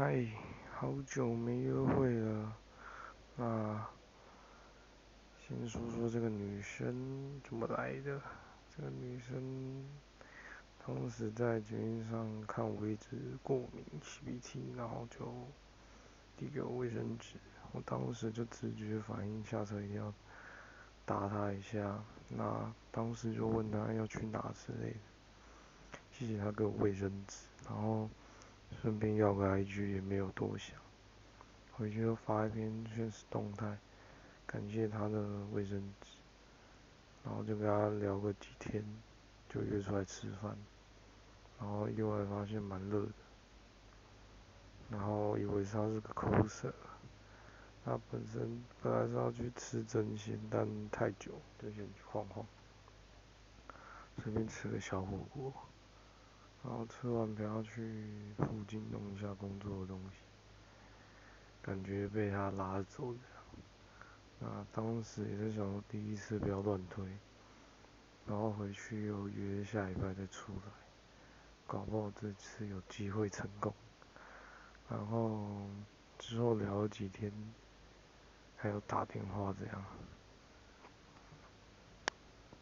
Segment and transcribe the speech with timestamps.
[0.00, 0.26] 嗨，
[0.72, 2.56] 好久没约会了。
[3.36, 3.86] 那
[5.46, 8.18] 先说说这个女生怎么来的。
[8.74, 9.84] 这个女生
[10.86, 13.08] 当时在节目上看我一直
[13.42, 15.26] 过敏起鼻涕，然后就
[16.34, 17.34] 递给我卫生纸。
[17.72, 20.10] 我当时就直觉反应，下车一定要
[21.04, 22.02] 打她一下。
[22.26, 25.98] 那当时就问她要去哪之类的。
[26.10, 27.36] 谢谢她给我卫生纸，
[27.68, 28.08] 然后。
[28.80, 30.76] 顺便要个 IG 也没有多想，
[31.72, 33.76] 回去又发一篇现实动态，
[34.46, 35.20] 感谢他的
[35.52, 36.08] 卫生纸，
[37.24, 38.84] 然后就跟他聊个几天，
[39.48, 40.56] 就约出来吃饭，
[41.58, 43.12] 然后意外发现蛮热的，
[44.90, 46.72] 然后以为他是个 coser，
[47.84, 52.46] 他本身本来是要去吃真鲜，但太久就先去晃晃，
[54.22, 55.52] 随便吃个小火锅。
[56.70, 60.18] 然后吃完不要去附近弄一下工作的东西，
[61.60, 63.44] 感觉被他拉走这样。
[64.38, 67.04] 那当时也是想说第一次不要乱推，
[68.24, 70.70] 然后回去又约下礼拜再出来，
[71.66, 73.74] 搞不好这次有机会成功。
[74.88, 75.66] 然后
[76.20, 77.32] 之后聊了几天，
[78.56, 79.84] 还有打电话这样。